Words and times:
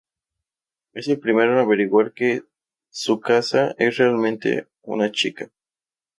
Es 0.93 1.07
el 1.09 1.19
primero 1.19 1.51
en 1.53 1.59
averiguar 1.59 2.11
que 2.13 2.41
Tsukasa 2.89 3.75
es 3.77 3.97
realmente 3.97 4.67
una 4.81 5.11
chica. 5.11 5.51